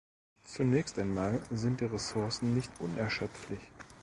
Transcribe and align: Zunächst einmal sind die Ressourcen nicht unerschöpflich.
Zunächst 0.47 0.97
einmal 0.97 1.43
sind 1.51 1.79
die 1.79 1.85
Ressourcen 1.85 2.55
nicht 2.55 2.71
unerschöpflich. 2.79 3.59